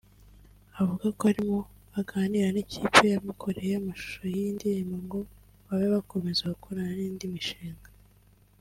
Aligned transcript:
avuga 0.79 1.05
ko 1.17 1.23
arimo 1.31 1.59
aganira 1.99 2.47
n’ikipe 2.55 3.03
yamukoreye 3.13 3.73
amashusho 3.81 4.21
y’iyi 4.33 4.55
ndirimbo 4.57 4.95
ngo 5.05 5.19
babe 5.67 5.87
bakomeza 5.95 6.51
gukorana 6.53 6.91
n’indi 6.99 7.25
mishinga 7.35 7.89